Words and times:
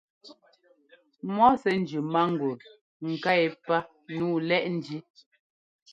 Mɔ́ 1.35 1.49
sɛ́ 1.61 1.75
njʉ 1.81 1.99
mángul 2.13 2.55
nká 3.09 3.31
yɛ́pá 3.41 3.77
nǔu 4.17 4.31
lɛ́ʼ 4.47 4.65
njí. 4.75 4.97